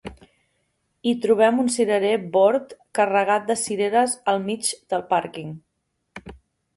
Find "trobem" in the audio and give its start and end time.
1.25-1.59